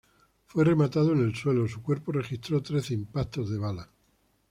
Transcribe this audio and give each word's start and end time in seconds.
Fue 0.47 0.65
rematado 0.65 1.13
en 1.13 1.19
el 1.19 1.35
suelo, 1.35 1.67
su 1.67 1.83
cuerpo 1.83 2.11
registró 2.11 2.63
trece 2.63 2.95
impactos 2.95 3.51
de 3.51 3.59
bala. 3.59 3.87